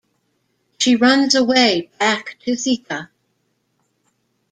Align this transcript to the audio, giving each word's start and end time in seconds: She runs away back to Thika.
She 0.79 0.95
runs 0.95 1.35
away 1.35 1.91
back 1.99 2.35
to 2.45 2.55
Thika. 2.55 3.11